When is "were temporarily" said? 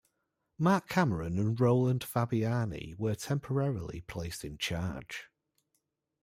2.97-4.01